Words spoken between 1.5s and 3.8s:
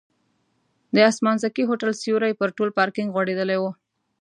هوټل سیوری پر ټول پارکینک غوړېدلی و.